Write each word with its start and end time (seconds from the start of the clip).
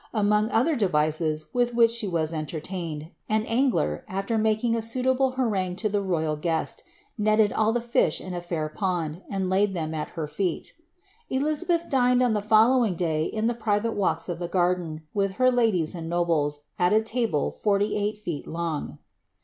Among 0.15 0.49
other 0.49 0.75
devices 0.75 1.45
with 1.53 1.75
which 1.75 1.91
she 1.91 2.07
was 2.07 2.31
cntenaineJ. 2.31 3.11
an 3.29 3.43
angler, 3.45 4.03
after 4.07 4.35
making 4.35 4.75
a 4.75 4.81
suitable 4.81 5.33
harangue 5.33 5.75
to 5.75 5.89
the 5.89 6.01
royal 6.01 6.35
guest, 6.35 6.83
netted 7.19 7.51
ail 7.55 7.71
the 7.71 7.81
tish 7.81 8.19
in 8.19 8.33
a 8.33 8.41
fair 8.41 8.67
pond, 8.67 9.21
and 9.29 9.47
laid 9.47 9.75
them 9.75 9.93
at 9.93 10.09
her 10.17 10.25
feet. 10.25 10.73
Elizabeth 11.29 11.87
dined 11.87 12.23
on 12.23 12.33
the 12.33 12.41
following 12.41 12.95
day 12.95 13.25
in 13.25 13.45
ilie 13.47 13.59
private 13.59 13.93
walks 13.93 14.27
of 14.27 14.39
the 14.39 14.47
garden, 14.47 15.03
with 15.13 15.33
her 15.33 15.51
ladies 15.51 15.93
and 15.93 16.09
nobles, 16.09 16.61
at 16.79 16.93
a 16.93 17.03
table 17.03 17.51
forty 17.51 17.95
eight 17.95 18.17
feet 18.17 18.47
long. 18.47 18.97